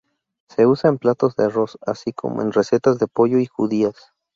Se 0.49 0.65
usa 0.65 0.89
en 0.89 0.97
platos 0.97 1.35
de 1.35 1.45
arroz, 1.45 1.77
así 1.85 2.11
como 2.11 2.41
en 2.41 2.51
recetas 2.53 2.97
de 2.97 3.05
pollo 3.07 3.37
y 3.37 3.45
judías. 3.45 4.11